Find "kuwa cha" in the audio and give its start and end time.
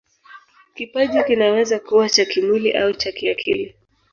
1.79-2.25